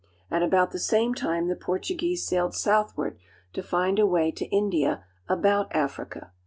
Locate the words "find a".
3.61-4.07